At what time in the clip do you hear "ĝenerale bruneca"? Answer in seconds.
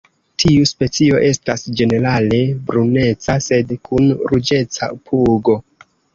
1.81-3.37